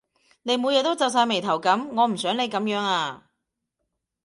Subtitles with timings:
[0.41, 3.29] 你每日都皺晒眉噉，我唔想你噉樣呀